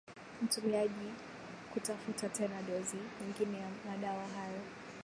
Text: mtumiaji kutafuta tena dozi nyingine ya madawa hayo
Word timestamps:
mtumiaji 0.41 1.13
kutafuta 1.73 2.29
tena 2.29 2.61
dozi 2.61 2.97
nyingine 3.21 3.57
ya 3.57 3.67
madawa 3.87 4.27
hayo 4.27 4.61